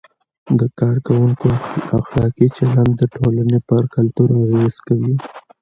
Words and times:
د 0.59 0.61
کارکوونکو 0.79 1.47
اخلاقي 1.99 2.47
چلند 2.57 2.91
د 2.97 3.01
ټولنې 3.15 3.59
پر 3.69 3.83
کلتور 3.95 4.27
اغیز 4.43 4.75
کوي. 4.87 5.13